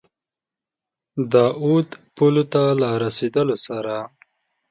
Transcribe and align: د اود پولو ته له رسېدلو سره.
د 1.31 1.33
اود 1.63 1.89
پولو 2.15 2.43
ته 2.53 2.61
له 2.81 2.89
رسېدلو 3.03 3.55
سره. 3.67 3.95